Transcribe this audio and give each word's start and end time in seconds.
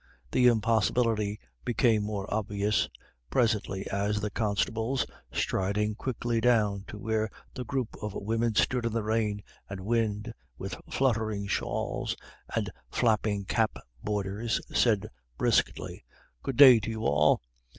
The 0.31 0.47
impossibility 0.47 1.39
became 1.63 2.01
more 2.01 2.25
obvious 2.33 2.89
presently 3.29 3.87
as 3.91 4.19
the 4.19 4.31
constables, 4.31 5.05
striding 5.31 5.93
quickly 5.93 6.41
down 6.41 6.85
to 6.87 6.97
where 6.97 7.29
the 7.53 7.63
group 7.65 7.89
of 8.01 8.15
women 8.15 8.55
stood 8.55 8.87
in 8.87 8.93
the 8.93 9.03
rain 9.03 9.43
and 9.69 9.81
wind 9.81 10.33
with 10.57 10.75
fluttering 10.89 11.45
shawls 11.45 12.15
and 12.55 12.71
flapping 12.89 13.45
cap 13.45 13.77
borders, 14.03 14.59
said 14.73 15.07
briskly, 15.37 16.03
"Good 16.41 16.57
day 16.57 16.79
to 16.79 16.89
you 16.89 17.05
all. 17.05 17.43